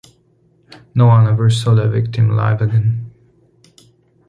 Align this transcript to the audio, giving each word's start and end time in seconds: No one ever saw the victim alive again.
No 0.95 1.05
one 1.05 1.27
ever 1.27 1.51
saw 1.51 1.75
the 1.75 1.87
victim 1.87 2.31
alive 2.31 2.59
again. 2.59 3.11